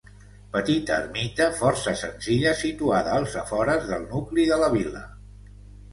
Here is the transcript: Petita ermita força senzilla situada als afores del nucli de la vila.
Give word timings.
Petita 0.53 0.95
ermita 1.01 1.49
força 1.59 1.93
senzilla 2.01 2.55
situada 2.63 3.15
als 3.19 3.37
afores 3.43 3.87
del 3.93 4.11
nucli 4.15 4.51
de 4.53 4.59
la 4.63 4.71
vila. 4.79 5.05